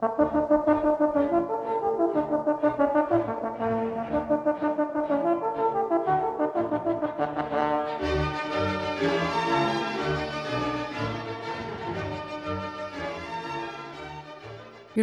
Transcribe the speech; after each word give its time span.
You're 0.00 0.08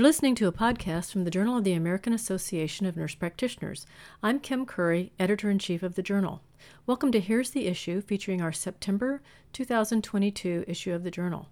listening 0.01 0.35
to 0.35 0.47
a 0.47 0.53
podcast 0.53 1.11
from 1.11 1.25
the 1.25 1.29
Journal 1.29 1.57
of 1.57 1.65
the 1.65 1.73
American 1.73 2.13
Association 2.13 2.85
of 2.85 2.95
Nurse 2.95 3.15
Practitioners. 3.15 3.85
I'm 4.23 4.39
Kim 4.39 4.65
Curry, 4.65 5.11
editor 5.19 5.49
in 5.49 5.59
chief 5.59 5.83
of 5.83 5.95
the 5.95 6.03
journal. 6.03 6.41
Welcome 6.87 7.11
to 7.11 7.19
Here's 7.19 7.49
the 7.49 7.67
Issue, 7.67 7.99
featuring 7.99 8.41
our 8.41 8.53
September 8.53 9.21
2022 9.51 10.63
issue 10.69 10.93
of 10.93 11.03
the 11.03 11.11
journal. 11.11 11.49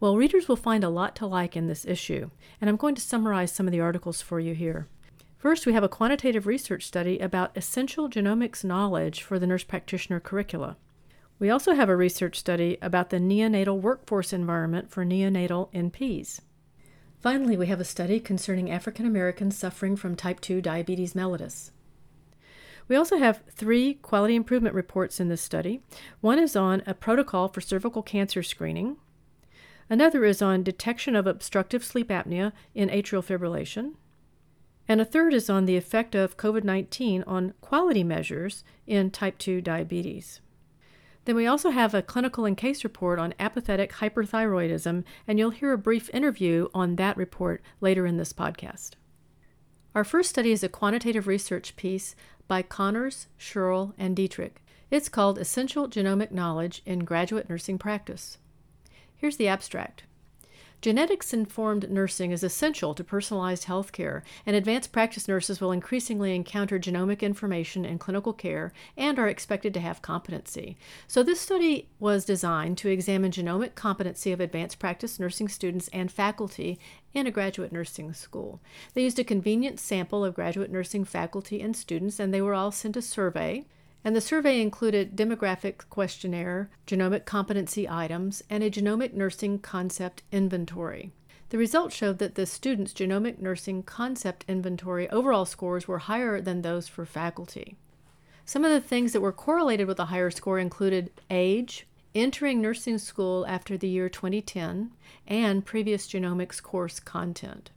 Well, 0.00 0.16
readers 0.16 0.48
will 0.48 0.56
find 0.56 0.82
a 0.82 0.88
lot 0.88 1.14
to 1.16 1.26
like 1.26 1.54
in 1.54 1.66
this 1.66 1.84
issue, 1.84 2.30
and 2.58 2.70
I'm 2.70 2.76
going 2.76 2.94
to 2.94 3.02
summarize 3.02 3.52
some 3.52 3.66
of 3.66 3.72
the 3.72 3.80
articles 3.80 4.22
for 4.22 4.40
you 4.40 4.54
here. 4.54 4.88
First, 5.36 5.66
we 5.66 5.74
have 5.74 5.84
a 5.84 5.90
quantitative 5.90 6.46
research 6.46 6.86
study 6.86 7.18
about 7.18 7.54
essential 7.54 8.08
genomics 8.08 8.64
knowledge 8.64 9.22
for 9.22 9.38
the 9.38 9.46
nurse 9.46 9.64
practitioner 9.64 10.18
curricula. 10.18 10.78
We 11.38 11.50
also 11.50 11.74
have 11.74 11.90
a 11.90 11.96
research 11.96 12.38
study 12.38 12.78
about 12.80 13.10
the 13.10 13.18
neonatal 13.18 13.80
workforce 13.80 14.32
environment 14.32 14.90
for 14.90 15.04
neonatal 15.04 15.70
NPs. 15.72 16.40
Finally, 17.20 17.58
we 17.58 17.66
have 17.66 17.80
a 17.80 17.84
study 17.84 18.20
concerning 18.20 18.70
African 18.70 19.04
Americans 19.04 19.56
suffering 19.56 19.96
from 19.96 20.16
type 20.16 20.40
2 20.40 20.62
diabetes 20.62 21.12
mellitus. 21.12 21.72
We 22.88 22.96
also 22.96 23.18
have 23.18 23.42
three 23.50 23.94
quality 23.94 24.34
improvement 24.34 24.74
reports 24.74 25.20
in 25.20 25.28
this 25.28 25.42
study. 25.42 25.82
One 26.22 26.38
is 26.38 26.56
on 26.56 26.82
a 26.86 26.94
protocol 26.94 27.48
for 27.48 27.60
cervical 27.60 28.02
cancer 28.02 28.42
screening. 28.42 28.96
Another 29.90 30.24
is 30.24 30.40
on 30.40 30.62
detection 30.62 31.16
of 31.16 31.26
obstructive 31.26 31.84
sleep 31.84 32.08
apnea 32.08 32.52
in 32.76 32.88
atrial 32.88 33.24
fibrillation. 33.24 33.94
And 34.86 35.00
a 35.00 35.04
third 35.04 35.34
is 35.34 35.50
on 35.50 35.66
the 35.66 35.76
effect 35.76 36.14
of 36.14 36.36
COVID 36.36 36.62
19 36.62 37.24
on 37.26 37.54
quality 37.60 38.04
measures 38.04 38.62
in 38.86 39.10
type 39.10 39.36
2 39.38 39.60
diabetes. 39.60 40.40
Then 41.24 41.34
we 41.34 41.46
also 41.46 41.70
have 41.70 41.92
a 41.92 42.02
clinical 42.02 42.44
and 42.44 42.56
case 42.56 42.84
report 42.84 43.18
on 43.18 43.34
apathetic 43.38 43.94
hyperthyroidism, 43.94 45.04
and 45.26 45.38
you'll 45.38 45.50
hear 45.50 45.72
a 45.72 45.78
brief 45.78 46.08
interview 46.14 46.68
on 46.72 46.96
that 46.96 47.16
report 47.16 47.60
later 47.80 48.06
in 48.06 48.16
this 48.16 48.32
podcast. 48.32 48.92
Our 49.94 50.04
first 50.04 50.30
study 50.30 50.52
is 50.52 50.62
a 50.62 50.68
quantitative 50.68 51.26
research 51.26 51.74
piece 51.74 52.14
by 52.46 52.62
Connors, 52.62 53.26
Sherrill, 53.36 53.92
and 53.98 54.14
Dietrich. 54.14 54.62
It's 54.88 55.08
called 55.08 55.38
Essential 55.38 55.88
Genomic 55.88 56.30
Knowledge 56.30 56.82
in 56.86 57.00
Graduate 57.00 57.50
Nursing 57.50 57.76
Practice. 57.76 58.38
Here's 59.20 59.36
the 59.36 59.48
abstract. 59.48 60.04
Genetics 60.80 61.34
informed 61.34 61.90
nursing 61.90 62.30
is 62.30 62.42
essential 62.42 62.94
to 62.94 63.04
personalized 63.04 63.64
health 63.64 63.92
care, 63.92 64.24
and 64.46 64.56
advanced 64.56 64.92
practice 64.92 65.28
nurses 65.28 65.60
will 65.60 65.72
increasingly 65.72 66.34
encounter 66.34 66.78
genomic 66.78 67.20
information 67.20 67.84
in 67.84 67.98
clinical 67.98 68.32
care 68.32 68.72
and 68.96 69.18
are 69.18 69.28
expected 69.28 69.74
to 69.74 69.80
have 69.80 70.00
competency. 70.00 70.78
So, 71.06 71.22
this 71.22 71.38
study 71.38 71.90
was 71.98 72.24
designed 72.24 72.78
to 72.78 72.88
examine 72.88 73.30
genomic 73.30 73.74
competency 73.74 74.32
of 74.32 74.40
advanced 74.40 74.78
practice 74.78 75.20
nursing 75.20 75.48
students 75.48 75.88
and 75.92 76.10
faculty 76.10 76.78
in 77.12 77.26
a 77.26 77.30
graduate 77.30 77.72
nursing 77.72 78.14
school. 78.14 78.62
They 78.94 79.02
used 79.02 79.18
a 79.18 79.24
convenient 79.24 79.78
sample 79.78 80.24
of 80.24 80.34
graduate 80.34 80.70
nursing 80.70 81.04
faculty 81.04 81.60
and 81.60 81.76
students, 81.76 82.18
and 82.18 82.32
they 82.32 82.40
were 82.40 82.54
all 82.54 82.72
sent 82.72 82.96
a 82.96 83.02
survey. 83.02 83.66
And 84.02 84.16
the 84.16 84.20
survey 84.20 84.60
included 84.60 85.16
demographic 85.16 85.88
questionnaire, 85.90 86.70
genomic 86.86 87.24
competency 87.26 87.88
items, 87.88 88.42
and 88.48 88.62
a 88.62 88.70
genomic 88.70 89.12
nursing 89.12 89.58
concept 89.58 90.22
inventory. 90.32 91.12
The 91.50 91.58
results 91.58 91.96
showed 91.96 92.18
that 92.18 92.36
the 92.36 92.46
students' 92.46 92.94
genomic 92.94 93.40
nursing 93.40 93.82
concept 93.82 94.44
inventory 94.48 95.10
overall 95.10 95.44
scores 95.44 95.86
were 95.86 95.98
higher 95.98 96.40
than 96.40 96.62
those 96.62 96.88
for 96.88 97.04
faculty. 97.04 97.76
Some 98.44 98.64
of 98.64 98.70
the 98.70 98.80
things 98.80 99.12
that 99.12 99.20
were 99.20 99.32
correlated 99.32 99.86
with 99.86 100.00
a 100.00 100.06
higher 100.06 100.30
score 100.30 100.58
included 100.58 101.10
age, 101.28 101.86
entering 102.14 102.60
nursing 102.60 102.98
school 102.98 103.46
after 103.46 103.76
the 103.76 103.88
year 103.88 104.08
2010, 104.08 104.92
and 105.26 105.64
previous 105.64 106.08
genomics 106.08 106.62
course 106.62 107.00
content. 107.00 107.70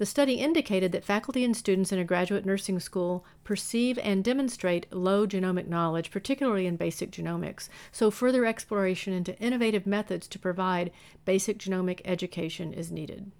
The 0.00 0.06
study 0.06 0.36
indicated 0.36 0.92
that 0.92 1.04
faculty 1.04 1.44
and 1.44 1.54
students 1.54 1.92
in 1.92 1.98
a 1.98 2.04
graduate 2.04 2.46
nursing 2.46 2.80
school 2.80 3.22
perceive 3.44 3.98
and 3.98 4.24
demonstrate 4.24 4.90
low 4.90 5.26
genomic 5.26 5.68
knowledge, 5.68 6.10
particularly 6.10 6.64
in 6.64 6.76
basic 6.76 7.10
genomics, 7.10 7.68
so 7.92 8.10
further 8.10 8.46
exploration 8.46 9.12
into 9.12 9.38
innovative 9.38 9.86
methods 9.86 10.26
to 10.28 10.38
provide 10.38 10.90
basic 11.26 11.58
genomic 11.58 12.00
education 12.06 12.72
is 12.72 12.90
needed. 12.90 13.30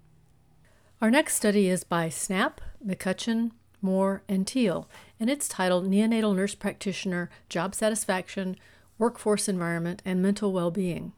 Our 1.01 1.09
next 1.09 1.33
study 1.33 1.67
is 1.67 1.83
by 1.83 2.09
Snap, 2.09 2.61
McCutcheon, 2.85 3.53
Moore, 3.81 4.21
and 4.29 4.45
Teal, 4.45 4.87
and 5.19 5.31
it's 5.31 5.47
titled 5.47 5.89
Neonatal 5.89 6.35
Nurse 6.35 6.53
Practitioner 6.53 7.31
Job 7.49 7.73
Satisfaction, 7.73 8.55
Workforce 8.99 9.49
Environment, 9.49 10.03
and 10.05 10.21
Mental 10.21 10.53
Well-Being. 10.53 11.13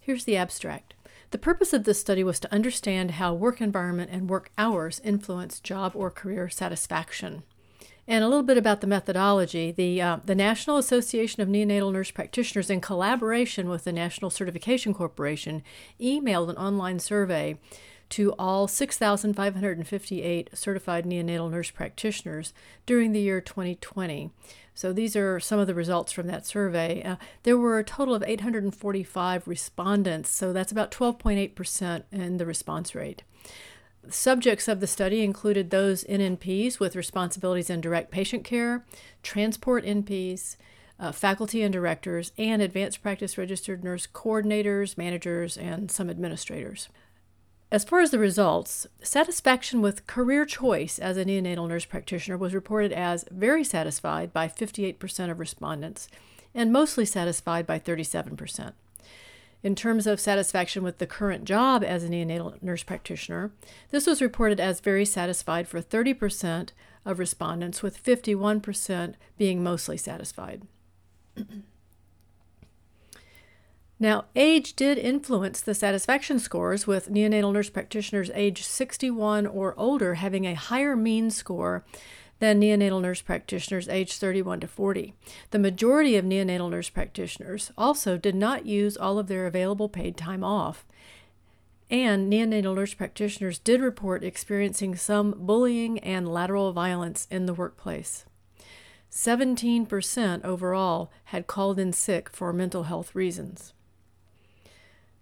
Here's 0.00 0.24
the 0.24 0.38
abstract. 0.38 0.94
The 1.30 1.38
purpose 1.38 1.72
of 1.72 1.84
this 1.84 2.00
study 2.00 2.22
was 2.22 2.38
to 2.40 2.52
understand 2.52 3.12
how 3.12 3.34
work 3.34 3.60
environment 3.60 4.10
and 4.12 4.30
work 4.30 4.50
hours 4.56 5.00
influence 5.02 5.58
job 5.60 5.92
or 5.94 6.10
career 6.10 6.48
satisfaction. 6.48 7.42
And 8.08 8.22
a 8.22 8.28
little 8.28 8.44
bit 8.44 8.56
about 8.56 8.80
the 8.80 8.86
methodology. 8.86 9.72
The, 9.72 10.00
uh, 10.00 10.18
the 10.24 10.36
National 10.36 10.76
Association 10.76 11.42
of 11.42 11.48
Neonatal 11.48 11.92
Nurse 11.92 12.12
Practitioners, 12.12 12.70
in 12.70 12.80
collaboration 12.80 13.68
with 13.68 13.82
the 13.82 13.92
National 13.92 14.30
Certification 14.30 14.94
Corporation, 14.94 15.64
emailed 16.00 16.48
an 16.48 16.56
online 16.56 17.00
survey 17.00 17.58
to 18.10 18.32
all 18.38 18.68
6,558 18.68 20.50
certified 20.52 21.04
neonatal 21.04 21.50
nurse 21.50 21.70
practitioners 21.70 22.52
during 22.86 23.12
the 23.12 23.20
year 23.20 23.40
2020. 23.40 24.30
So 24.74 24.92
these 24.92 25.16
are 25.16 25.40
some 25.40 25.58
of 25.58 25.66
the 25.66 25.74
results 25.74 26.12
from 26.12 26.26
that 26.26 26.46
survey. 26.46 27.02
Uh, 27.02 27.16
there 27.44 27.56
were 27.56 27.78
a 27.78 27.84
total 27.84 28.14
of 28.14 28.22
845 28.22 29.48
respondents, 29.48 30.28
so 30.28 30.52
that's 30.52 30.70
about 30.70 30.90
12.8% 30.90 32.02
in 32.12 32.36
the 32.36 32.46
response 32.46 32.94
rate. 32.94 33.22
Subjects 34.08 34.68
of 34.68 34.80
the 34.80 34.86
study 34.86 35.22
included 35.22 35.70
those 35.70 36.04
NNPs 36.04 36.78
with 36.78 36.94
responsibilities 36.94 37.70
in 37.70 37.80
direct 37.80 38.10
patient 38.10 38.44
care, 38.44 38.84
transport 39.22 39.84
NPs, 39.84 40.56
uh, 41.00 41.10
faculty 41.10 41.62
and 41.62 41.72
directors, 41.72 42.32
and 42.38 42.62
advanced 42.62 43.02
practice 43.02 43.36
registered 43.36 43.82
nurse 43.82 44.06
coordinators, 44.06 44.96
managers, 44.96 45.56
and 45.56 45.90
some 45.90 46.08
administrators. 46.08 46.88
As 47.70 47.84
far 47.84 48.00
as 48.00 48.12
the 48.12 48.18
results, 48.18 48.86
satisfaction 49.02 49.82
with 49.82 50.06
career 50.06 50.46
choice 50.46 51.00
as 51.00 51.16
a 51.16 51.24
neonatal 51.24 51.68
nurse 51.68 51.84
practitioner 51.84 52.36
was 52.36 52.54
reported 52.54 52.92
as 52.92 53.24
very 53.30 53.64
satisfied 53.64 54.32
by 54.32 54.46
58% 54.46 55.30
of 55.30 55.40
respondents 55.40 56.08
and 56.54 56.72
mostly 56.72 57.04
satisfied 57.04 57.66
by 57.66 57.78
37%. 57.78 58.72
In 59.64 59.74
terms 59.74 60.06
of 60.06 60.20
satisfaction 60.20 60.84
with 60.84 60.98
the 60.98 61.08
current 61.08 61.44
job 61.44 61.82
as 61.82 62.04
a 62.04 62.08
neonatal 62.08 62.62
nurse 62.62 62.84
practitioner, 62.84 63.50
this 63.90 64.06
was 64.06 64.22
reported 64.22 64.60
as 64.60 64.78
very 64.78 65.04
satisfied 65.04 65.66
for 65.66 65.82
30% 65.82 66.70
of 67.04 67.18
respondents, 67.18 67.82
with 67.82 68.02
51% 68.02 69.14
being 69.36 69.62
mostly 69.62 69.96
satisfied. 69.96 70.62
Now, 73.98 74.26
age 74.36 74.76
did 74.76 74.98
influence 74.98 75.60
the 75.62 75.74
satisfaction 75.74 76.38
scores, 76.38 76.86
with 76.86 77.10
neonatal 77.10 77.54
nurse 77.54 77.70
practitioners 77.70 78.30
age 78.34 78.62
61 78.62 79.46
or 79.46 79.74
older 79.78 80.14
having 80.14 80.44
a 80.44 80.54
higher 80.54 80.94
mean 80.94 81.30
score 81.30 81.82
than 82.38 82.60
neonatal 82.60 83.00
nurse 83.00 83.22
practitioners 83.22 83.88
age 83.88 84.18
31 84.18 84.60
to 84.60 84.68
40. 84.68 85.14
The 85.50 85.58
majority 85.58 86.16
of 86.16 86.26
neonatal 86.26 86.70
nurse 86.70 86.90
practitioners 86.90 87.72
also 87.78 88.18
did 88.18 88.34
not 88.34 88.66
use 88.66 88.98
all 88.98 89.18
of 89.18 89.28
their 89.28 89.46
available 89.46 89.88
paid 89.88 90.18
time 90.18 90.44
off. 90.44 90.84
And 91.88 92.30
neonatal 92.30 92.74
nurse 92.74 92.92
practitioners 92.92 93.58
did 93.58 93.80
report 93.80 94.22
experiencing 94.22 94.96
some 94.96 95.34
bullying 95.38 95.98
and 96.00 96.28
lateral 96.28 96.74
violence 96.74 97.26
in 97.30 97.46
the 97.46 97.54
workplace. 97.54 98.26
17% 99.10 100.44
overall 100.44 101.10
had 101.26 101.46
called 101.46 101.78
in 101.78 101.94
sick 101.94 102.28
for 102.28 102.52
mental 102.52 102.82
health 102.82 103.14
reasons. 103.14 103.72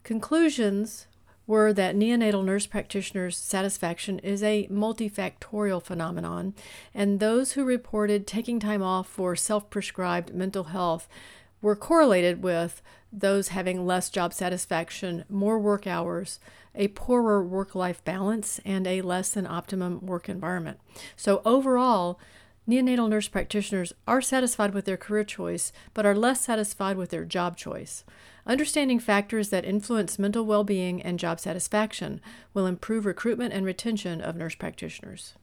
Conclusions 0.05 1.07
were 1.47 1.73
that 1.73 1.97
neonatal 1.97 2.45
nurse 2.45 2.67
practitioners' 2.67 3.39
satisfaction 3.39 4.19
is 4.19 4.43
a 4.43 4.69
multifactorial 4.71 5.83
phenomenon, 5.83 6.53
and 6.95 7.21
those 7.21 7.53
who 7.53 7.65
reported 7.65 8.27
taking 8.27 8.61
time 8.61 8.83
off 8.83 9.09
for 9.09 9.35
self 9.35 9.71
prescribed 9.71 10.35
mental 10.35 10.65
health 10.65 11.09
were 11.63 11.75
correlated 11.75 12.43
with 12.43 12.83
those 13.11 13.49
having 13.49 13.87
less 13.87 14.11
job 14.11 14.35
satisfaction, 14.35 15.25
more 15.31 15.59
work 15.59 15.87
hours, 15.87 16.39
a 16.75 16.89
poorer 16.89 17.43
work 17.43 17.75
life 17.75 18.05
balance, 18.05 18.61
and 18.63 18.87
a 18.87 19.01
less 19.01 19.31
than 19.31 19.47
optimum 19.47 20.05
work 20.05 20.29
environment. 20.29 20.79
So, 21.17 21.41
overall, 21.47 22.21
Neonatal 22.67 23.11
nurse 23.11 23.29
practitioners 23.29 23.93
are 24.07 24.23
satisfied 24.23 24.73
with 24.73 24.87
their 24.87 24.97
career 24.97 25.25
choice, 25.25 25.71
but 25.93 26.07
are 26.07 26.15
less 26.15 26.41
satisfied 26.41 26.97
with 26.97 27.11
their 27.11 27.27
job 27.27 27.59
choice. 27.59 28.05
Understanding 28.47 28.99
factors 28.99 29.51
that 29.51 29.67
influence 29.67 30.19
mental 30.19 30.47
well 30.47 30.65
being 30.65 31.03
and 31.03 31.19
job 31.19 31.41
satisfaction 31.41 32.23
will 32.55 32.67
improve 32.67 33.05
recruitment 33.05 33.53
and 33.53 33.67
retention 33.67 34.23
of 34.23 34.37
nurse 34.37 34.55
practitioners. 34.55 35.35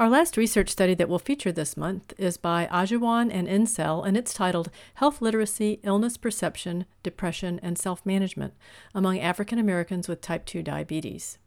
Our 0.00 0.08
last 0.08 0.36
research 0.36 0.70
study 0.70 0.94
that 0.94 1.08
we'll 1.08 1.18
feature 1.18 1.52
this 1.52 1.76
month 1.76 2.14
is 2.16 2.38
by 2.38 2.66
Ajawan 2.72 3.30
and 3.32 3.46
Ensel, 3.46 4.04
and 4.04 4.16
it's 4.16 4.32
titled 4.32 4.70
Health 4.94 5.20
Literacy, 5.20 5.78
Illness 5.84 6.16
Perception, 6.16 6.86
Depression, 7.02 7.60
and 7.62 7.78
Self 7.78 8.04
Management 8.04 8.54
Among 8.94 9.20
African 9.20 9.58
Americans 9.58 10.08
with 10.08 10.22
Type 10.22 10.44
2 10.46 10.62
Diabetes. 10.62 11.38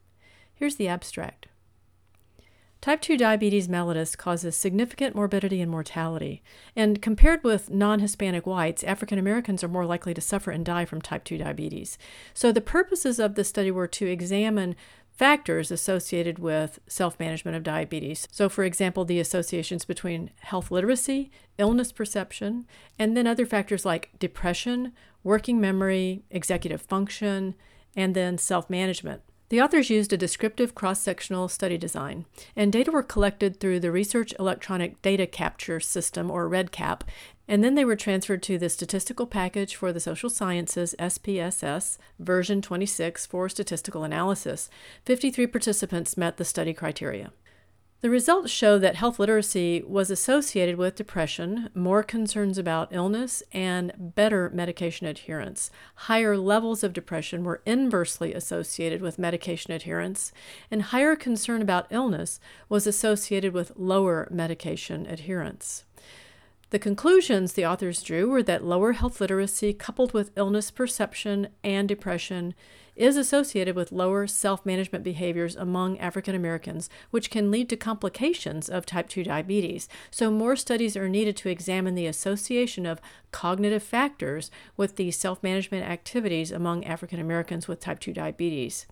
Here's 0.54 0.75
the 0.75 0.88
abstract. 0.88 1.48
Type 2.84 3.00
2 3.00 3.16
diabetes 3.16 3.70
mellitus 3.70 4.18
causes 4.18 4.58
significant 4.58 5.16
morbidity 5.16 5.62
and 5.62 5.72
mortality, 5.72 6.44
and 6.76 7.02
compared 7.02 7.42
with 7.42 7.70
non 7.70 8.02
Hispanic 8.02 8.46
whites, 8.46 8.84
African 8.84 9.18
Americans 9.18 9.64
are 9.64 9.70
more 9.70 9.86
likely 9.86 10.14
to 10.14 10.20
suffer 10.20 10.52
and 10.52 10.66
die 10.66 10.84
from 10.84 11.02
type 11.02 11.24
2 11.24 11.38
diabetes. 11.38 11.98
So, 12.34 12.52
the 12.52 12.60
purposes 12.60 13.20
of 13.20 13.36
the 13.36 13.46
study 13.46 13.72
were 13.72 13.88
to 13.88 14.08
examine 14.08 14.76
factors 15.10 15.72
associated 15.72 16.40
with 16.40 16.78
self 16.86 17.18
management 17.22 17.56
of 17.56 17.64
diabetes. 17.64 18.28
So, 18.32 18.50
for 18.50 18.66
example, 18.66 19.06
the 19.06 19.22
associations 19.22 19.86
between 19.86 20.32
health 20.42 20.70
literacy, 20.70 21.32
illness 21.58 21.94
perception, 21.94 22.68
and 23.00 23.16
then 23.16 23.28
other 23.28 23.46
factors 23.46 23.86
like 23.86 24.10
depression, 24.20 24.92
working 25.24 25.62
memory, 25.62 26.26
executive 26.30 26.82
function, 26.82 27.56
and 27.96 28.14
then 28.14 28.38
self 28.38 28.70
management. 28.70 29.22
The 29.54 29.62
authors 29.62 29.92
used 29.92 30.12
a 30.12 30.18
descriptive 30.18 30.74
cross 30.74 31.00
sectional 31.00 31.48
study 31.48 31.78
design, 31.78 32.26
and 32.56 32.74
data 32.74 32.90
were 32.90 33.04
collected 33.04 33.60
through 33.60 33.82
the 33.82 33.92
Research 33.92 34.34
Electronic 34.40 35.00
Data 35.04 35.28
Capture 35.28 35.80
System, 35.80 36.32
or 36.32 36.50
REDCap, 36.50 37.02
and 37.48 37.64
then 37.64 37.76
they 37.76 37.86
were 37.86 37.96
transferred 37.96 38.42
to 38.42 38.58
the 38.58 38.68
Statistical 38.68 39.28
Package 39.28 39.76
for 39.76 39.94
the 39.94 40.00
Social 40.00 40.32
Sciences, 40.32 40.96
SPSS, 40.98 42.00
version 42.18 42.64
26 42.64 43.28
for 43.28 43.48
statistical 43.48 44.04
analysis. 44.04 44.72
53 45.06 45.46
participants 45.46 46.18
met 46.18 46.38
the 46.38 46.46
study 46.46 46.74
criteria. 46.74 47.32
The 48.04 48.10
results 48.10 48.52
show 48.52 48.78
that 48.80 48.98
health 48.98 49.18
literacy 49.18 49.82
was 49.88 50.12
associated 50.12 50.76
with 50.76 50.96
depression, 50.96 51.70
more 51.74 52.04
concerns 52.04 52.58
about 52.58 52.92
illness, 52.92 53.42
and 53.54 53.94
better 53.98 54.50
medication 54.54 55.08
adherence. 55.08 55.72
Higher 55.96 56.36
levels 56.36 56.84
of 56.84 56.92
depression 56.92 57.46
were 57.46 57.62
inversely 57.66 58.34
associated 58.34 59.02
with 59.02 59.18
medication 59.18 59.72
adherence, 59.72 60.34
and 60.70 60.82
higher 60.82 61.16
concern 61.16 61.62
about 61.62 61.88
illness 61.92 62.42
was 62.68 62.86
associated 62.86 63.54
with 63.54 63.72
lower 63.78 64.28
medication 64.30 65.06
adherence. 65.06 65.86
The 66.72 66.80
conclusions 66.80 67.54
the 67.54 67.66
authors 67.66 68.04
drew 68.04 68.30
were 68.30 68.44
that 68.44 68.66
lower 68.66 68.92
health 68.92 69.22
literacy 69.22 69.72
coupled 69.72 70.12
with 70.12 70.32
illness 70.36 70.72
perception 70.72 71.48
and 71.64 71.88
depression 71.88 72.54
is 72.95 73.18
associated 73.18 73.75
with 73.75 73.92
lower 73.92 74.28
self 74.28 74.66
management 74.66 75.04
behaviors 75.04 75.56
among 75.56 75.98
African 76.00 76.36
Americans, 76.36 76.90
which 77.12 77.30
can 77.30 77.51
lead 77.51 77.69
to 77.69 77.78
complications 77.78 78.69
of 78.69 78.86
type 78.86 79.10
2 79.10 79.24
diabetes. 79.24 79.88
So, 80.12 80.31
more 80.31 80.56
studies 80.56 80.95
are 80.95 81.10
needed 81.10 81.36
to 81.38 81.50
examine 81.50 81.95
the 81.95 82.07
association 82.07 82.86
of 82.86 83.01
cognitive 83.34 83.84
factors 83.84 84.50
with 84.78 84.96
these 84.96 85.18
self 85.18 85.44
management 85.44 85.86
activities 85.86 86.52
among 86.52 86.86
African 86.86 87.20
Americans 87.20 87.68
with 87.68 87.82
type 87.82 88.00
2 88.00 88.14
diabetes. 88.14 88.86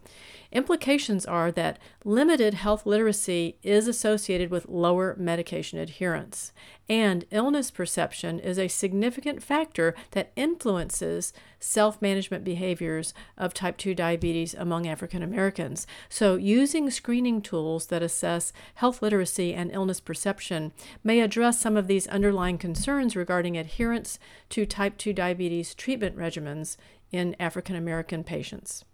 Implications 0.51 1.25
are 1.25 1.49
that 1.53 1.79
limited 2.03 2.55
health 2.55 2.85
literacy 2.85 3.55
is 3.63 3.87
associated 3.87 4.51
with 4.51 4.67
lower 4.67 5.15
medication 5.17 5.79
adherence, 5.79 6.51
and 6.89 7.23
illness 7.31 7.71
perception 7.71 8.37
is 8.37 8.59
a 8.59 8.67
significant 8.67 9.41
factor 9.41 9.95
that 10.11 10.33
influences 10.35 11.31
self 11.57 12.01
management 12.01 12.43
behaviors 12.43 13.13
of 13.37 13.53
type 13.53 13.77
2 13.77 13.95
diabetes 13.95 14.53
among 14.53 14.87
African 14.87 15.23
Americans. 15.23 15.87
So, 16.09 16.35
using 16.35 16.89
screening 16.89 17.41
tools 17.41 17.85
that 17.85 18.03
assess 18.03 18.51
health 18.75 19.01
literacy 19.01 19.53
and 19.53 19.71
illness 19.71 20.01
perception 20.01 20.73
may 21.01 21.21
address 21.21 21.61
some 21.61 21.77
of 21.77 21.87
these 21.87 22.07
underlying 22.07 22.57
concerns 22.57 23.15
regarding 23.15 23.57
adherence 23.57 24.19
to 24.49 24.65
type 24.65 24.97
2 24.97 25.13
diabetes 25.13 25.73
treatment 25.75 26.17
regimens 26.17 26.77
in 27.11 27.35
African 27.39 27.75
American 27.75 28.23
patients. 28.23 28.85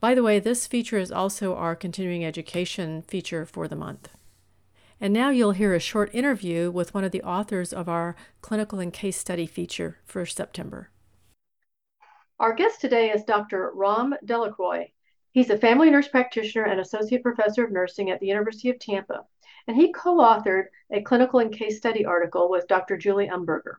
By 0.00 0.14
the 0.14 0.22
way, 0.22 0.38
this 0.38 0.66
feature 0.66 0.98
is 0.98 1.10
also 1.10 1.54
our 1.54 1.74
continuing 1.74 2.24
education 2.24 3.02
feature 3.02 3.44
for 3.44 3.66
the 3.66 3.76
month. 3.76 4.10
And 5.00 5.12
now 5.12 5.30
you'll 5.30 5.52
hear 5.52 5.74
a 5.74 5.80
short 5.80 6.14
interview 6.14 6.70
with 6.70 6.94
one 6.94 7.04
of 7.04 7.12
the 7.12 7.22
authors 7.22 7.72
of 7.72 7.88
our 7.88 8.16
clinical 8.40 8.80
and 8.80 8.92
case 8.92 9.16
study 9.16 9.46
feature 9.46 9.98
for 10.04 10.26
September. 10.26 10.90
Our 12.40 12.52
guest 12.54 12.80
today 12.80 13.10
is 13.10 13.24
Dr. 13.24 13.72
Ram 13.74 14.14
Delacroix. 14.24 14.92
He's 15.32 15.50
a 15.50 15.58
family 15.58 15.90
nurse 15.90 16.08
practitioner 16.08 16.64
and 16.66 16.80
associate 16.80 17.22
professor 17.22 17.64
of 17.64 17.72
nursing 17.72 18.10
at 18.10 18.20
the 18.20 18.26
University 18.26 18.70
of 18.70 18.78
Tampa, 18.78 19.24
and 19.66 19.76
he 19.76 19.92
co 19.92 20.18
authored 20.18 20.66
a 20.90 21.02
clinical 21.02 21.40
and 21.40 21.52
case 21.52 21.76
study 21.76 22.04
article 22.04 22.48
with 22.48 22.68
Dr. 22.68 22.96
Julie 22.96 23.28
Umberger. 23.28 23.74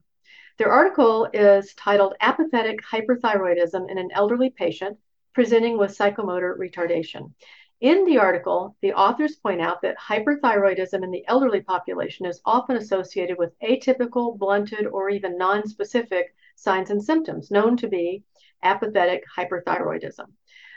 Their 0.60 0.74
article 0.74 1.30
is 1.32 1.74
titled 1.76 2.16
Apathetic 2.20 2.82
Hyperthyroidism 2.84 3.90
in 3.90 3.98
an 3.98 4.10
Elderly 4.12 4.50
Patient 4.50 4.98
Presenting 5.34 5.78
with 5.78 5.98
Psychomotor 5.98 6.58
Retardation. 6.58 7.32
In 7.80 8.04
the 8.04 8.18
article, 8.18 8.76
the 8.82 8.92
authors 8.92 9.38
point 9.38 9.62
out 9.62 9.82
that 9.84 9.98
hyperthyroidism 9.98 11.02
in 11.02 11.12
the 11.12 11.24
elderly 11.30 11.62
population 11.62 12.26
is 12.26 12.42
often 12.44 12.76
associated 12.76 13.38
with 13.38 13.58
atypical, 13.62 14.38
blunted, 14.38 14.86
or 14.86 15.10
even 15.10 15.40
nonspecific 15.40 16.26
signs 16.58 16.90
and 16.90 17.02
symptoms 17.02 17.50
known 17.50 17.78
to 17.78 17.88
be 17.88 18.26
apathetic 18.62 19.24
hyperthyroidism. 19.38 20.26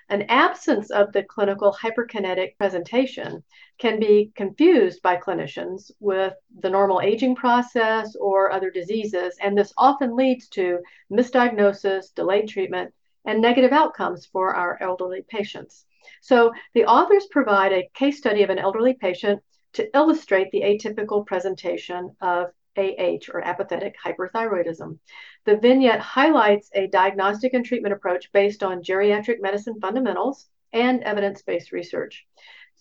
An 0.08 0.22
absence 0.28 0.90
of 0.90 1.12
the 1.12 1.22
clinical 1.22 1.72
hyperkinetic 1.72 2.56
presentation 2.58 3.42
can 3.78 3.98
be 3.98 4.32
confused 4.34 5.00
by 5.02 5.16
clinicians 5.16 5.90
with 6.00 6.34
the 6.60 6.70
normal 6.70 7.00
aging 7.00 7.34
process 7.34 8.14
or 8.16 8.52
other 8.52 8.70
diseases, 8.70 9.36
and 9.40 9.56
this 9.56 9.72
often 9.76 10.16
leads 10.16 10.48
to 10.48 10.80
misdiagnosis, 11.10 12.14
delayed 12.14 12.48
treatment, 12.48 12.92
and 13.24 13.40
negative 13.40 13.72
outcomes 13.72 14.26
for 14.26 14.54
our 14.54 14.76
elderly 14.82 15.22
patients. 15.22 15.86
So 16.20 16.52
the 16.74 16.84
authors 16.84 17.26
provide 17.30 17.72
a 17.72 17.88
case 17.94 18.18
study 18.18 18.42
of 18.42 18.50
an 18.50 18.58
elderly 18.58 18.94
patient 18.94 19.42
to 19.74 19.88
illustrate 19.96 20.50
the 20.50 20.62
atypical 20.62 21.24
presentation 21.24 22.14
of 22.20 22.52
AH 22.76 23.30
or 23.32 23.42
apathetic 23.42 23.94
hyperthyroidism. 24.04 24.98
The 25.44 25.56
vignette 25.56 26.00
highlights 26.00 26.70
a 26.74 26.86
diagnostic 26.86 27.54
and 27.54 27.64
treatment 27.64 27.94
approach 27.94 28.32
based 28.32 28.62
on 28.62 28.82
geriatric 28.82 29.40
medicine 29.40 29.80
fundamentals 29.80 30.48
and 30.72 31.02
evidence 31.02 31.42
based 31.42 31.72
research. 31.72 32.26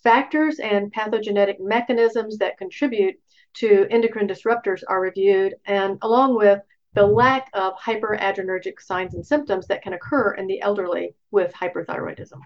Factors 0.04 0.60
and 0.60 0.92
pathogenetic 0.92 1.60
mechanisms 1.60 2.38
that 2.40 2.58
contribute 2.58 3.20
to 3.54 3.86
endocrine 3.90 4.28
disruptors 4.28 4.82
are 4.88 5.02
reviewed, 5.02 5.56
and 5.66 5.98
along 6.02 6.36
with 6.36 6.60
the 6.94 7.06
lack 7.06 7.50
of 7.54 7.74
hyperadrenergic 7.76 8.80
signs 8.80 9.14
and 9.14 9.26
symptoms 9.26 9.68
that 9.68 9.82
can 9.82 9.94
occur 9.94 10.34
in 10.34 10.48
the 10.48 10.62
elderly 10.62 11.16
with 11.32 11.54
hyperthyroidism. 11.54 12.40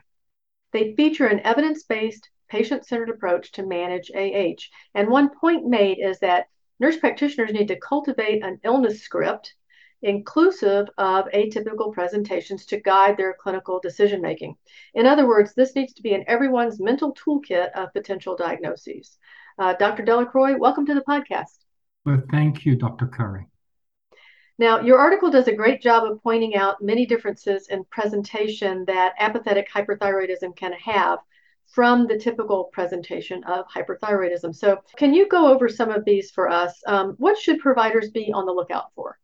They 0.72 0.94
feature 0.96 1.28
an 1.28 1.40
evidence 1.42 1.84
based, 1.84 2.30
patient 2.50 2.86
centered 2.86 3.10
approach 3.10 3.52
to 3.54 3.66
manage 3.66 4.12
AH. 4.12 4.62
And 4.94 5.10
one 5.10 5.30
point 5.30 5.66
made 5.66 6.00
is 6.00 6.20
that 6.20 6.48
nurse 6.80 6.98
practitioners 6.98 7.54
need 7.54 7.68
to 7.68 7.80
cultivate 7.80 8.44
an 8.44 8.60
illness 8.64 9.02
script 9.02 9.56
inclusive 10.02 10.88
of 10.98 11.26
atypical 11.34 11.92
presentations 11.92 12.66
to 12.68 12.80
guide 12.80 13.18
their 13.18 13.34
clinical 13.34 13.80
decision 13.80 14.22
making. 14.22 14.56
In 14.94 15.08
other 15.08 15.28
words, 15.28 15.54
this 15.54 15.76
needs 15.76 15.94
to 15.94 16.04
be 16.04 16.14
in 16.14 16.24
everyone's 16.28 16.80
mental 16.80 17.16
toolkit 17.16 17.72
of 17.72 17.92
potential 17.94 18.36
diagnoses. 18.36 19.18
Uh, 19.58 19.74
Dr. 19.74 20.04
Delacroix, 20.04 20.58
welcome 20.58 20.86
to 20.86 20.94
the 20.94 21.02
podcast. 21.02 21.58
Well, 22.06 22.22
thank 22.30 22.66
you, 22.66 22.76
Dr. 22.76 23.08
Curry. 23.08 23.48
Now, 24.58 24.80
your 24.80 25.00
article 25.00 25.32
does 25.32 25.48
a 25.48 25.56
great 25.56 25.82
job 25.82 26.10
of 26.10 26.22
pointing 26.22 26.56
out 26.56 26.82
many 26.82 27.06
differences 27.06 27.68
in 27.68 27.84
presentation 27.86 28.86
that 28.86 29.14
apathetic 29.20 29.70
hyperthyroidism 29.70 30.56
can 30.56 30.72
have 30.74 31.20
from 31.68 32.08
the 32.08 32.18
typical 32.18 32.66
presentation 32.72 33.44
of 33.46 33.66
hyperthyroidism. 33.68 34.56
So, 34.56 34.80
can 34.98 35.14
you 35.14 35.28
go 35.28 35.48
over 35.48 35.68
some 35.70 35.92
of 35.92 36.06
these 36.06 36.32
for 36.32 36.50
us? 36.50 36.74
Um, 36.88 37.16
what 37.18 37.38
should 37.38 37.60
providers 37.60 38.12
be 38.12 38.32
on 38.34 38.46
the 38.46 38.52
lookout 38.52 38.92
for? 38.96 39.18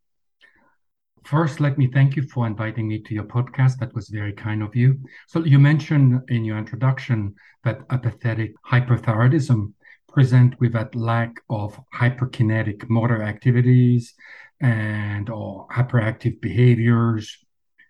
First, 1.24 1.60
let 1.60 1.78
me 1.78 1.88
thank 1.88 2.16
you 2.16 2.24
for 2.24 2.48
inviting 2.48 2.88
me 2.88 3.00
to 3.04 3.14
your 3.14 3.26
podcast. 3.26 3.78
That 3.78 3.94
was 3.94 4.10
very 4.10 4.34
kind 4.34 4.64
of 4.64 4.76
you. 4.76 5.00
So, 5.28 5.44
you 5.44 5.60
mentioned 5.60 6.22
in 6.30 6.44
your 6.44 6.58
introduction 6.58 7.36
that 7.64 7.82
apathetic 7.90 8.54
hyperthyroidism 8.66 9.74
present 10.12 10.60
with 10.60 10.74
that 10.74 10.94
lack 10.94 11.36
of 11.50 11.80
hyperkinetic 11.94 12.90
motor 12.90 13.24
activities 13.24 14.14
and 14.60 15.30
or 15.30 15.68
hyperactive 15.70 16.40
behaviors. 16.42 17.38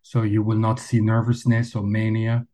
So 0.04 0.24
you 0.24 0.42
will 0.42 0.58
not 0.58 0.80
see 0.80 1.00
nervousness 1.00 1.76
or 1.76 1.84
mania. 1.84 2.46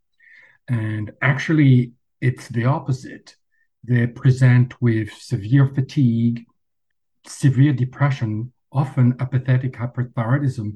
And 0.67 1.11
actually, 1.21 1.93
it's 2.21 2.47
the 2.49 2.65
opposite. 2.65 3.35
They 3.83 4.07
present 4.07 4.81
with 4.81 5.11
severe 5.13 5.67
fatigue, 5.67 6.45
severe 7.25 7.73
depression, 7.73 8.51
often 8.71 9.15
apathetic 9.19 9.73
hyperthyroidism 9.73 10.75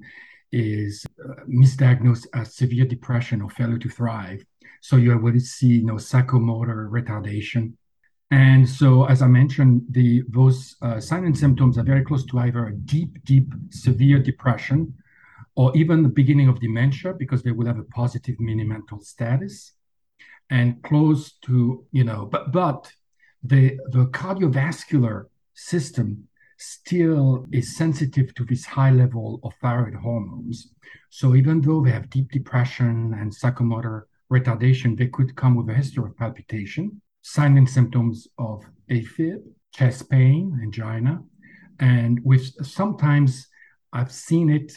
is 0.51 1.05
uh, 1.23 1.43
misdiagnosed 1.47 2.27
as 2.33 2.55
severe 2.55 2.85
depression 2.85 3.41
or 3.41 3.49
failure 3.49 3.77
to 3.77 3.89
thrive. 3.89 4.43
So 4.81 4.97
you 4.97 5.17
will 5.17 5.39
see 5.39 5.67
you 5.67 5.85
know, 5.85 5.95
psychomotor 5.95 6.89
retardation. 6.89 7.73
And 8.31 8.67
so, 8.67 9.05
as 9.05 9.21
I 9.21 9.27
mentioned, 9.27 9.83
the 9.89 10.23
those 10.29 10.77
uh, 10.81 11.01
signs 11.01 11.25
and 11.25 11.37
symptoms 11.37 11.77
are 11.77 11.83
very 11.83 12.03
close 12.03 12.25
to 12.27 12.39
either 12.39 12.67
a 12.67 12.73
deep, 12.73 13.23
deep, 13.25 13.53
severe 13.69 14.19
depression, 14.19 14.93
or 15.55 15.75
even 15.75 16.01
the 16.01 16.09
beginning 16.09 16.47
of 16.47 16.61
dementia, 16.61 17.13
because 17.13 17.43
they 17.43 17.51
will 17.51 17.67
have 17.67 17.77
a 17.77 17.83
positive 17.83 18.39
mini 18.39 18.63
mental 18.63 19.01
status, 19.01 19.73
and 20.51 20.83
close 20.83 21.33
to 21.45 21.85
you 21.91 22.03
know, 22.03 22.27
but 22.31 22.51
but 22.51 22.91
the 23.43 23.79
the 23.89 24.05
cardiovascular 24.07 25.25
system 25.55 26.27
still 26.57 27.45
is 27.51 27.75
sensitive 27.75 28.35
to 28.35 28.45
this 28.45 28.65
high 28.65 28.91
level 28.91 29.39
of 29.43 29.53
thyroid 29.61 29.95
hormones. 29.95 30.73
So 31.09 31.35
even 31.35 31.61
though 31.61 31.81
they 31.81 31.89
have 31.89 32.09
deep 32.11 32.31
depression 32.31 33.15
and 33.19 33.31
psychomotor 33.31 34.03
retardation, 34.31 34.95
they 34.95 35.07
could 35.07 35.35
come 35.35 35.55
with 35.55 35.69
a 35.69 35.73
history 35.73 36.05
of 36.05 36.15
palpitation, 36.17 37.01
signs 37.23 37.57
and 37.57 37.69
symptoms 37.69 38.27
of 38.37 38.63
AFib, 38.91 39.41
chest 39.73 40.09
pain, 40.09 40.59
angina, 40.61 41.23
and 41.79 42.19
with 42.23 42.43
sometimes 42.65 43.47
I've 43.91 44.11
seen 44.11 44.49
it 44.49 44.71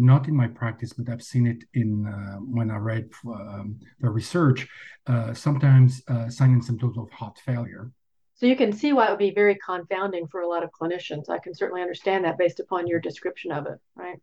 not 0.00 0.28
in 0.28 0.34
my 0.34 0.48
practice, 0.48 0.92
but 0.92 1.08
I've 1.12 1.22
seen 1.22 1.46
it 1.46 1.64
in 1.74 2.06
uh, 2.06 2.38
when 2.38 2.70
I 2.70 2.76
read 2.76 3.10
um, 3.26 3.78
the 4.00 4.10
research. 4.10 4.66
Uh, 5.06 5.34
sometimes 5.34 6.02
uh, 6.08 6.28
signs 6.28 6.52
and 6.52 6.64
symptoms 6.64 6.96
of 6.98 7.10
heart 7.10 7.38
failure, 7.44 7.90
so 8.34 8.46
you 8.46 8.56
can 8.56 8.72
see 8.72 8.92
why 8.92 9.06
it 9.06 9.10
would 9.10 9.18
be 9.18 9.32
very 9.32 9.56
confounding 9.56 10.26
for 10.26 10.40
a 10.40 10.48
lot 10.48 10.62
of 10.62 10.70
clinicians. 10.70 11.28
I 11.28 11.38
can 11.38 11.54
certainly 11.54 11.82
understand 11.82 12.24
that 12.24 12.38
based 12.38 12.58
upon 12.58 12.86
your 12.86 12.98
description 12.98 13.52
of 13.52 13.66
it, 13.66 13.78
right? 13.94 14.18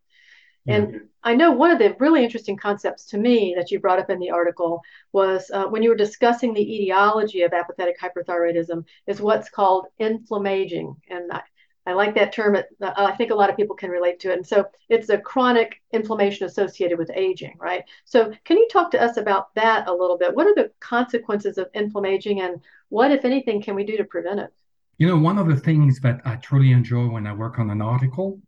And 0.69 1.01
I 1.23 1.33
know 1.33 1.51
one 1.51 1.71
of 1.71 1.79
the 1.79 1.95
really 1.99 2.25
interesting 2.25 2.57
concepts 2.57 3.05
to 3.07 3.17
me 3.17 3.53
that 3.55 3.71
you 3.71 3.79
brought 3.79 3.99
up 3.99 4.09
in 4.09 4.19
the 4.19 4.31
article 4.31 4.81
was 5.13 5.49
uh, 5.53 5.65
when 5.65 5.81
you 5.81 5.89
were 5.89 5.95
discussing 5.95 6.53
the 6.53 6.75
etiology 6.75 7.43
of 7.43 7.53
apathetic 7.53 7.97
hyperthyroidism 7.99 8.83
is 9.05 9.21
what's 9.21 9.49
called 9.49 9.85
inflammaging. 9.97 10.93
And 11.09 11.31
I, 11.31 11.41
I 11.87 11.93
like 11.93 12.13
that 12.15 12.33
term. 12.33 12.57
I 12.81 13.13
think 13.13 13.31
a 13.31 13.35
lot 13.35 13.49
of 13.49 13.55
people 13.55 13.75
can 13.75 13.89
relate 13.89 14.19
to 14.19 14.31
it. 14.31 14.33
And 14.33 14.45
so 14.45 14.65
it's 14.89 15.07
a 15.09 15.17
chronic 15.17 15.81
inflammation 15.93 16.45
associated 16.45 16.97
with 16.97 17.09
aging, 17.15 17.55
right? 17.59 17.85
So 18.03 18.33
can 18.43 18.57
you 18.57 18.67
talk 18.69 18.91
to 18.91 19.01
us 19.01 19.15
about 19.15 19.55
that 19.55 19.87
a 19.87 19.93
little 19.93 20.17
bit? 20.17 20.35
What 20.35 20.47
are 20.47 20.53
the 20.53 20.69
consequences 20.81 21.57
of 21.57 21.69
inflammaging 21.73 22.41
and 22.41 22.61
what, 22.89 23.11
if 23.11 23.23
anything, 23.23 23.61
can 23.61 23.73
we 23.73 23.85
do 23.85 23.95
to 23.95 24.03
prevent 24.03 24.41
it? 24.41 24.53
You 24.97 25.07
know, 25.07 25.17
one 25.17 25.37
of 25.37 25.47
the 25.47 25.55
things 25.55 26.01
that 26.01 26.19
I 26.25 26.35
truly 26.35 26.71
enjoy 26.73 27.07
when 27.07 27.25
I 27.25 27.33
work 27.33 27.57
on 27.57 27.69
an 27.69 27.81
article 27.81 28.41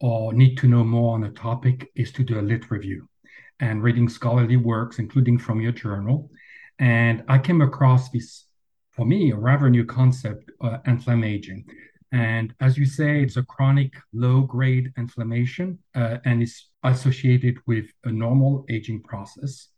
or 0.00 0.32
need 0.32 0.56
to 0.58 0.66
know 0.66 0.82
more 0.82 1.14
on 1.14 1.24
a 1.24 1.30
topic 1.30 1.90
is 1.94 2.12
to 2.12 2.24
do 2.24 2.40
a 2.40 2.42
lit 2.42 2.70
review 2.70 3.08
and 3.60 3.82
reading 3.82 4.08
scholarly 4.08 4.56
works, 4.56 4.98
including 4.98 5.36
from 5.36 5.60
your 5.60 5.72
journal. 5.72 6.30
And 6.78 7.24
I 7.28 7.36
came 7.36 7.60
across 7.60 8.08
this, 8.08 8.46
for 8.90 9.04
me, 9.04 9.32
a 9.32 9.36
rather 9.36 9.68
new 9.68 9.84
concept, 9.84 10.50
uh. 10.62 10.78
And 12.12 12.54
as 12.60 12.76
you 12.76 12.86
say, 12.86 13.22
it's 13.22 13.36
a 13.36 13.44
chronic 13.44 13.94
low 14.12 14.40
grade 14.42 14.92
inflammation 14.96 15.78
uh, 15.94 16.18
and 16.24 16.42
is 16.42 16.66
associated 16.82 17.58
with 17.66 17.86
a 18.04 18.10
normal 18.10 18.64
aging 18.68 19.02
process. 19.02 19.68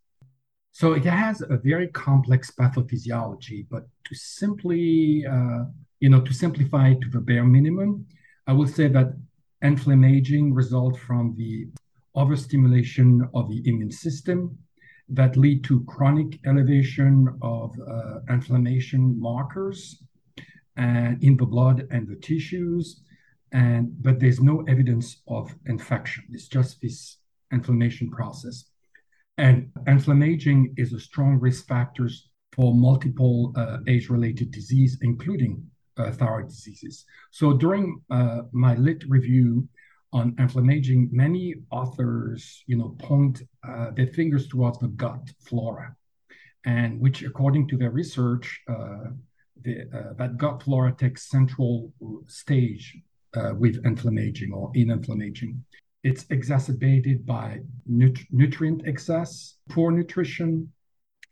So 0.71 0.93
it 0.93 1.05
has 1.05 1.41
a 1.41 1.57
very 1.57 1.89
complex 1.89 2.49
pathophysiology, 2.49 3.67
but 3.69 3.83
to 4.05 4.15
simply, 4.15 5.23
uh, 5.29 5.65
you 5.99 6.09
know, 6.09 6.21
to 6.21 6.33
simplify 6.33 6.89
it 6.89 7.01
to 7.01 7.09
the 7.09 7.21
bare 7.21 7.43
minimum, 7.43 8.07
I 8.47 8.53
would 8.53 8.69
say 8.69 8.87
that 8.87 9.13
inflammaging 9.61 10.53
results 10.53 10.97
from 10.99 11.35
the 11.37 11.67
overstimulation 12.15 13.29
of 13.35 13.49
the 13.49 13.61
immune 13.69 13.91
system 13.91 14.57
that 15.09 15.37
lead 15.37 15.63
to 15.65 15.83
chronic 15.83 16.39
elevation 16.45 17.27
of 17.43 17.75
uh, 17.79 18.19
inflammation 18.29 19.19
markers 19.19 20.01
and 20.77 21.21
in 21.23 21.37
the 21.37 21.45
blood 21.45 21.87
and 21.91 22.07
the 22.07 22.15
tissues 22.15 23.01
and 23.51 24.01
but 24.01 24.19
there's 24.19 24.41
no 24.41 24.61
evidence 24.67 25.21
of 25.27 25.55
infection. 25.67 26.23
It's 26.31 26.47
just 26.47 26.81
this 26.81 27.17
inflammation 27.51 28.09
process. 28.09 28.65
And 29.37 29.71
inflammaging 29.87 30.73
is 30.77 30.93
a 30.93 30.99
strong 30.99 31.39
risk 31.39 31.67
factors 31.67 32.29
for 32.51 32.73
multiple 32.73 33.53
uh, 33.55 33.77
age-related 33.87 34.51
disease 34.51 34.97
including 35.01 35.63
uh, 35.97 36.11
thyroid 36.11 36.47
diseases. 36.47 37.05
So 37.31 37.53
during 37.53 38.01
uh, 38.09 38.41
my 38.51 38.75
lit 38.75 39.03
review 39.07 39.67
on 40.13 40.35
inflammaging 40.37 41.09
many 41.11 41.55
authors 41.71 42.63
you 42.67 42.77
know 42.77 42.89
point 42.99 43.41
uh, 43.67 43.91
their 43.91 44.07
fingers 44.07 44.47
towards 44.47 44.77
the 44.79 44.87
gut 44.89 45.31
flora 45.39 45.95
and 46.65 46.99
which 46.99 47.23
according 47.23 47.67
to 47.67 47.77
their 47.77 47.89
research 47.89 48.61
uh, 48.69 49.05
the, 49.63 49.83
uh, 49.93 50.13
that 50.17 50.37
gut 50.37 50.63
flora 50.63 50.93
takes 50.97 51.29
central 51.29 51.91
stage 52.27 52.97
uh, 53.35 53.53
with 53.57 53.83
inflammaging 53.85 54.51
or 54.51 54.71
in 54.75 54.91
inflammaging. 54.91 55.63
It's 56.03 56.25
exacerbated 56.29 57.25
by 57.25 57.59
nut- 57.87 58.27
nutrient 58.31 58.83
excess, 58.85 59.55
poor 59.69 59.91
nutrition, 59.91 60.71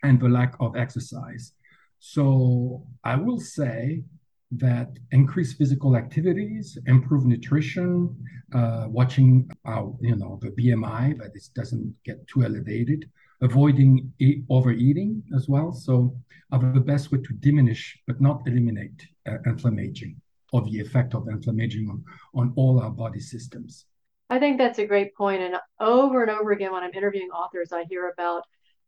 and 0.04 0.20
the 0.20 0.30
lack 0.30 0.56
of 0.60 0.76
exercise. 0.76 1.54
So 2.00 2.88
I 3.04 3.16
will 3.16 3.40
say 3.40 4.04
that 4.52 4.90
increased 5.12 5.58
physical 5.58 5.96
activities, 5.96 6.78
improve 6.88 7.26
nutrition, 7.26 8.16
uh, 8.54 8.88
watching 8.90 9.50
our, 9.66 9.96
you 10.02 10.16
know, 10.16 10.40
the 10.42 10.50
BMI 10.50 11.18
that 11.20 11.32
it 11.36 11.44
doesn't 11.56 11.96
get 12.04 12.28
too 12.28 12.44
elevated, 12.44 13.10
avoiding 13.42 14.12
eat, 14.20 14.44
overeating 14.50 15.24
as 15.36 15.48
well. 15.48 15.72
So, 15.72 16.16
the 16.52 16.82
best 16.82 17.12
way 17.12 17.20
to 17.20 17.34
diminish 17.34 17.98
but 18.08 18.20
not 18.20 18.42
eliminate 18.46 19.08
uh, 19.26 19.38
inflammaging 19.46 20.20
or 20.52 20.62
the 20.64 20.80
effect 20.80 21.16
of 21.16 21.28
inflammation 21.30 21.88
on, 21.90 22.04
on 22.36 22.54
all 22.58 22.82
our 22.82 22.90
body 22.90 23.22
systems. 23.22 23.86
I 24.30 24.40
think 24.40 24.58
that's 24.58 24.80
a 24.80 24.86
great 24.86 25.16
point. 25.16 25.42
And 25.42 25.56
over 25.80 26.22
and 26.22 26.32
over 26.32 26.52
again, 26.52 26.72
when 26.72 26.84
I'm 26.84 26.94
interviewing 26.94 27.30
authors, 27.30 27.72
I 27.72 27.86
hear 27.86 28.10
about 28.10 28.44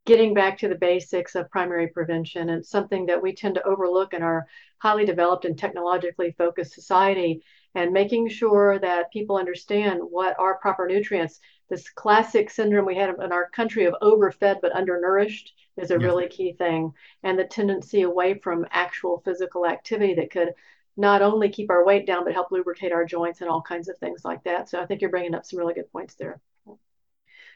getting 0.06 0.34
back 0.34 0.58
to 0.58 0.68
the 0.68 0.76
basics 0.76 1.36
of 1.36 1.50
primary 1.50 1.88
prevention. 1.88 2.50
And 2.50 2.66
something 2.66 3.06
that 3.06 3.22
we 3.22 3.34
tend 3.34 3.56
to 3.56 3.64
overlook 3.64 4.14
in 4.14 4.22
our 4.22 4.46
highly 4.80 5.06
developed 5.06 5.46
and 5.46 5.58
technologically 5.58 6.36
focused 6.38 6.74
society 6.74 7.42
and 7.76 7.92
making 7.92 8.30
sure 8.30 8.80
that 8.80 9.12
people 9.12 9.38
understand 9.38 10.00
what 10.02 10.38
are 10.40 10.58
proper 10.58 10.88
nutrients. 10.88 11.40
This 11.70 11.90
classic 11.90 12.50
syndrome 12.50 12.86
we 12.86 12.96
had 12.96 13.10
in 13.10 13.32
our 13.32 13.50
country 13.50 13.86
of 13.86 13.96
overfed 14.02 14.62
but 14.62 14.74
undernourished 14.74 15.54
is 15.78 15.92
a 15.92 15.98
really 15.98 16.28
key 16.28 16.54
thing. 16.54 16.94
And 17.24 17.38
the 17.38 17.46
tendency 17.46 18.04
away 18.04 18.36
from 18.36 18.68
actual 18.72 19.22
physical 19.26 19.66
activity 19.66 20.14
that 20.16 20.32
could 20.32 20.54
not 20.96 21.24
only 21.24 21.50
keep 21.50 21.72
our 21.72 21.84
weight 21.84 22.06
down, 22.06 22.24
but 22.24 22.34
help 22.34 22.52
lubricate 22.52 22.92
our 22.92 23.06
joints 23.06 23.42
and 23.42 23.50
all 23.50 23.62
kinds 23.62 23.90
of 23.90 23.98
things 23.98 24.24
like 24.24 24.44
that. 24.44 24.70
So 24.70 24.80
I 24.80 24.86
think 24.86 25.02
you're 25.02 25.10
bringing 25.10 25.34
up 25.34 25.46
some 25.46 25.58
really 25.58 25.74
good 25.74 25.92
points 25.92 26.14
there. 26.16 26.40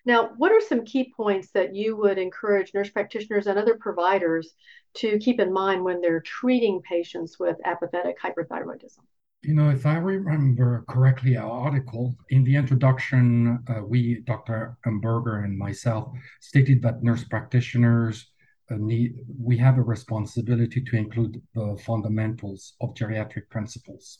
Now, 0.05 0.29
what 0.37 0.51
are 0.53 0.61
some 0.61 0.85
key 0.85 1.13
points 1.15 1.51
that 1.51 1.75
you 1.75 1.97
would 1.97 2.17
encourage 2.17 2.73
nurse 2.73 2.89
practitioners 2.89 3.45
and 3.45 3.59
other 3.59 3.75
providers 3.75 4.55
to 4.95 5.19
keep 5.19 5.39
in 5.39 5.51
mind 5.51 5.83
when 5.83 6.01
they're 6.01 6.21
treating 6.21 6.81
patients 6.81 7.37
with 7.37 7.57
apathetic 7.65 8.19
hyperthyroidism? 8.19 8.99
You 9.43 9.53
know, 9.53 9.69
if 9.69 9.85
I 9.85 9.97
remember 9.97 10.83
correctly, 10.89 11.37
our 11.37 11.49
article 11.49 12.15
in 12.29 12.43
the 12.43 12.55
introduction, 12.55 13.63
uh, 13.69 13.83
we, 13.83 14.21
Dr. 14.25 14.77
Amberger 14.85 15.43
and 15.43 15.57
myself, 15.57 16.11
stated 16.41 16.81
that 16.81 17.03
nurse 17.03 17.23
practitioners 17.23 18.31
uh, 18.71 18.75
need, 18.77 19.13
we 19.39 19.57
have 19.57 19.77
a 19.77 19.83
responsibility 19.83 20.81
to 20.81 20.95
include 20.97 21.41
the 21.53 21.77
fundamentals 21.85 22.73
of 22.81 22.95
geriatric 22.95 23.49
principles. 23.49 24.19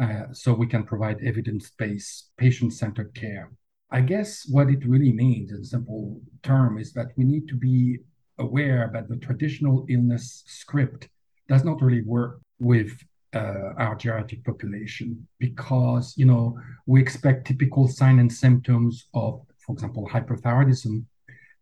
Uh, 0.00 0.24
so 0.32 0.52
we 0.52 0.66
can 0.66 0.84
provide 0.84 1.22
evidence-based, 1.22 2.32
patient-centered 2.36 3.14
care. 3.14 3.52
I 3.90 4.00
guess 4.00 4.46
what 4.50 4.70
it 4.70 4.84
really 4.84 5.12
means 5.12 5.52
in 5.52 5.64
simple 5.64 6.20
term 6.42 6.78
is 6.78 6.92
that 6.94 7.12
we 7.16 7.24
need 7.24 7.46
to 7.48 7.54
be 7.54 7.98
aware 8.38 8.90
that 8.92 9.08
the 9.08 9.16
traditional 9.16 9.86
illness 9.88 10.42
script 10.46 11.08
does 11.48 11.62
not 11.62 11.80
really 11.80 12.02
work 12.02 12.40
with 12.58 12.92
uh, 13.34 13.72
our 13.78 13.96
geriatric 13.96 14.44
population 14.44 15.26
because 15.38 16.14
you 16.16 16.26
know 16.26 16.58
we 16.86 17.00
expect 17.00 17.46
typical 17.46 17.88
signs 17.88 18.20
and 18.20 18.32
symptoms 18.32 19.06
of, 19.14 19.42
for 19.58 19.72
example, 19.72 20.08
hyperthyroidism, 20.10 21.04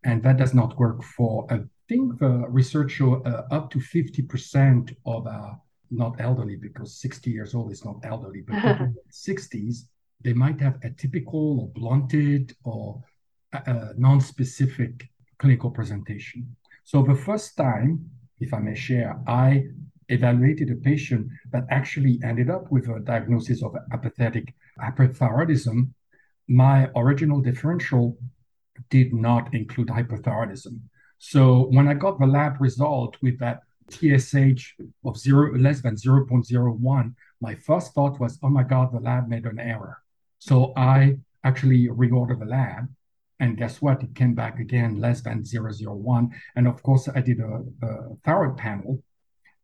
and 0.05 0.23
that 0.23 0.37
does 0.37 0.55
not 0.55 0.79
work 0.79 1.03
for. 1.03 1.47
I 1.51 1.61
think 1.89 2.19
the 2.19 2.45
research 2.49 2.93
show 2.93 3.23
uh, 3.23 3.47
up 3.51 3.71
to 3.71 3.81
fifty 3.81 4.23
percent 4.23 4.93
of 5.07 5.27
our 5.27 5.61
not 5.91 6.21
elderly 6.21 6.57
because 6.57 7.01
60 7.01 7.31
years 7.31 7.55
old 7.55 7.73
is 7.73 7.85
not 7.85 7.97
elderly, 8.05 8.43
but 8.43 8.55
people 8.55 8.87
in 8.87 8.97
60s, 9.11 9.87
they 10.23 10.33
might 10.33 10.61
have 10.61 10.79
atypical 10.81 11.59
or 11.61 11.69
blunted 11.69 12.55
or 12.65 13.03
uh, 13.53 13.89
non-specific 13.97 15.09
clinical 15.39 15.71
presentation. 15.71 16.57
So 16.85 17.03
the 17.03 17.15
first 17.15 17.57
time, 17.57 18.09
if 18.41 18.55
I 18.55 18.59
may 18.59 18.75
share, 18.75 19.19
I 19.27 19.67
evaluated 20.11 20.71
a 20.71 20.77
patient 20.77 21.29
that 21.53 21.65
actually 21.71 22.21
ended 22.25 22.51
up 22.51 22.71
with 22.71 22.89
a 22.89 23.01
diagnosis 23.01 23.63
of 23.63 23.75
apathetic 23.93 24.55
hyperthyroidism, 24.81 25.91
my 26.49 26.89
original 26.97 27.41
differential 27.41 28.17
did 28.89 29.13
not 29.13 29.55
include 29.55 29.89
hyperthyroidism. 29.89 30.81
So 31.19 31.69
when 31.71 31.87
I 31.89 31.95
got 31.95 32.19
the 32.19 32.27
lab 32.27 32.61
result 32.61 33.17
with 33.23 33.39
that 33.41 33.61
TSH 33.91 34.75
of 35.05 35.17
zero 35.19 35.57
less 35.57 35.83
than 35.83 35.97
0.01, 35.97 37.15
my 37.41 37.55
first 37.55 37.93
thought 37.95 38.21
was, 38.21 38.39
oh 38.43 38.49
my 38.49 38.63
God, 38.63 38.93
the 38.93 39.01
lab 39.01 39.29
made 39.29 39.45
an 39.45 39.59
error. 39.59 39.99
So 40.39 40.73
I 40.77 41.19
actually 41.45 41.89
reordered 41.89 42.39
the 42.39 42.47
lab. 42.47 42.89
And 43.39 43.57
guess 43.57 43.81
what? 43.81 44.03
It 44.03 44.15
came 44.15 44.35
back 44.35 44.59
again 44.61 45.01
less 45.01 45.23
than 45.23 45.45
001. 45.45 46.31
And 46.57 46.69
of 46.69 46.83
course, 46.83 47.09
I 47.15 47.21
did 47.21 47.41
a, 47.41 47.65
a 47.83 48.17
thyroid 48.25 48.57
panel, 48.57 49.03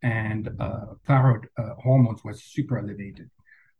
and 0.06 0.48
uh, 0.60 0.94
thyroid 1.04 1.48
uh, 1.58 1.74
hormones 1.82 2.22
was 2.22 2.44
super 2.44 2.78
elevated. 2.78 3.28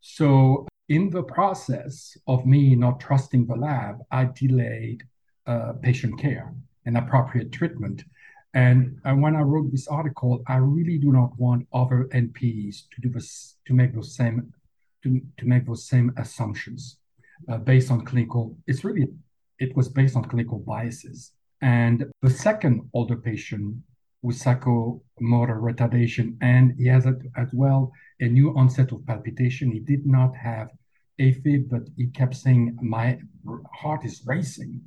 So, 0.01 0.67
in 0.89 1.11
the 1.11 1.23
process 1.23 2.17
of 2.27 2.47
me 2.47 2.75
not 2.75 3.01
trusting 3.01 3.47
the 3.47 3.55
lab, 3.57 3.95
I 4.11 4.25
delayed 4.43 5.05
uh, 5.47 5.73
patient 5.83 6.19
care 6.21 6.53
and 6.85 6.97
appropriate 6.97 7.53
treatment. 7.53 8.05
And, 8.55 8.99
and 9.05 9.23
when 9.23 9.37
I 9.37 9.43
wrote 9.43 9.71
this 9.71 9.89
article, 9.89 10.43
I 10.49 10.57
really 10.57 10.99
do 10.99 11.13
not 11.13 11.31
want 11.39 11.67
other 11.73 12.09
NPs 12.13 12.89
to 12.93 13.01
do 13.01 13.09
this 13.09 13.57
to 13.67 13.73
make 13.75 13.95
those 13.95 14.17
same 14.17 14.53
to, 15.03 15.21
to 15.39 15.45
make 15.47 15.65
those 15.67 15.87
same 15.87 16.13
assumptions 16.17 16.99
uh, 17.49 17.59
based 17.59 17.91
on 17.93 18.05
clinical. 18.05 18.57
It's 18.67 18.83
really 18.85 19.07
it 19.59 19.77
was 19.77 19.89
based 19.89 20.17
on 20.17 20.25
clinical 20.25 20.59
biases. 20.59 21.33
And 21.61 22.07
the 22.23 22.31
second 22.31 22.89
older 22.95 23.17
patient 23.17 23.77
with 24.27 24.37
psychomotor 24.37 25.59
retardation, 25.69 26.37
and 26.41 26.75
he 26.77 26.87
has 26.89 27.07
as 27.37 27.51
well 27.53 27.93
a 28.21 28.27
new 28.27 28.49
onset 28.57 28.91
of 28.91 29.07
palpitation. 29.07 29.71
He 29.71 29.79
did 29.79 30.05
not 30.05 30.35
have 30.35 30.69
AFib, 31.21 31.71
but 31.71 31.83
he 31.97 32.09
kept 32.09 32.35
saying, 32.35 32.77
My 32.83 33.19
heart 33.73 34.05
is 34.05 34.23
racing. 34.27 34.81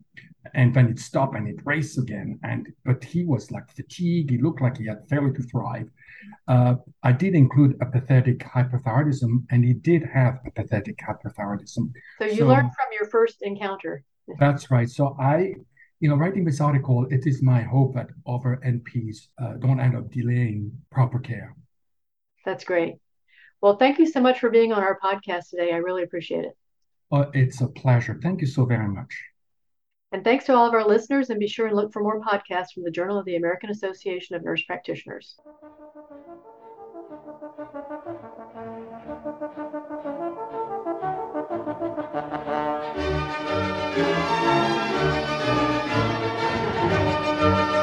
And 0.54 0.74
then 0.74 0.88
it 0.88 1.00
stopped 1.00 1.36
and 1.36 1.48
it 1.48 1.60
raced 1.66 1.98
again. 1.98 2.40
And 2.44 2.68
but 2.86 3.04
he 3.04 3.24
was 3.24 3.52
like 3.52 3.70
fatigued. 3.70 4.32
He 4.32 4.38
looked 4.42 4.62
like 4.62 4.78
he 4.78 4.88
had 4.88 5.08
failure 5.10 5.34
to 5.34 5.44
thrive. 5.44 5.90
Uh, 6.48 6.76
I 7.04 7.12
did 7.12 7.34
include 7.36 7.78
apathetic 7.82 8.40
hyperthyroidism, 8.40 9.46
and 9.52 9.64
he 9.64 9.74
did 9.74 10.04
have 10.04 10.40
apathetic 10.46 10.98
hyperthyroidism. 10.98 11.92
So 12.20 12.26
you 12.26 12.44
so, 12.44 12.48
learned 12.48 12.74
from 12.74 12.90
your 12.98 13.08
first 13.10 13.38
encounter. 13.42 14.04
That's 14.40 14.70
right. 14.72 14.90
So 14.90 15.16
I, 15.20 15.54
you 16.00 16.10
know, 16.10 16.16
writing 16.16 16.46
this 16.46 16.62
article, 16.62 17.06
it 17.10 17.28
is 17.28 17.42
my 17.42 17.62
hope 17.62 17.94
that 17.96 18.10
other 18.26 18.60
NPs 18.66 19.28
uh, 19.42 19.54
don't 19.54 19.80
end 19.80 19.96
up 19.96 20.10
delaying 20.12 20.72
proper 20.90 21.20
care. 21.20 21.56
That's 22.46 22.64
great. 22.64 22.96
Well, 23.62 23.76
thank 23.76 24.00
you 24.00 24.06
so 24.06 24.22
much 24.22 24.40
for 24.40 24.50
being 24.50 24.72
on 24.72 24.82
our 24.82 24.98
podcast 25.00 25.50
today. 25.50 25.74
I 25.74 25.78
really 25.78 26.04
appreciate 26.04 26.46
it. 26.46 26.58
Uh, 27.12 27.26
it's 27.34 27.60
a 27.62 27.68
pleasure. 27.68 28.18
Thank 28.22 28.40
you 28.42 28.48
so 28.48 28.66
very 28.66 28.88
much. 28.88 29.14
And 30.12 30.24
thanks 30.24 30.46
to 30.46 30.56
all 30.56 30.66
of 30.66 30.74
our 30.74 30.88
listeners, 30.88 31.30
and 31.30 31.40
be 31.40 31.48
sure 31.48 31.68
and 31.68 31.76
look 31.76 31.92
for 31.92 32.02
more 32.02 32.22
podcasts 32.22 32.72
from 32.74 32.84
the 32.84 32.92
Journal 32.92 33.20
of 33.20 33.26
the 33.26 33.36
American 33.36 33.70
Association 33.70 34.36
of 34.36 34.44
Nurse 34.44 34.64
Practitioners. 34.64 35.36
Thank 43.92 45.74
you. 45.74 45.79
Thank 47.40 47.74
you. 47.74 47.79